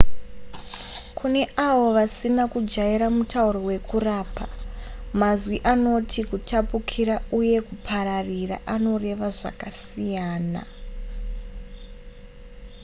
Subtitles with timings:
[1.17, 4.45] kune avo vasina kujaira mutauro wekurapa
[5.19, 10.61] mazwi anoti kutapukira uye kupararira anoreva zvakasiyana